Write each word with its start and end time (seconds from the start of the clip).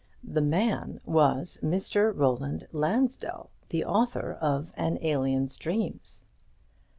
The 0.23 0.41
man 0.41 0.99
was 1.05 1.59
Mr. 1.61 2.11
Roland 2.17 2.67
Lansdell, 2.71 3.51
the 3.69 3.85
author 3.85 4.31
of 4.41 4.71
"An 4.75 4.97
Alien's 4.99 5.55
Dreams." 5.57 6.23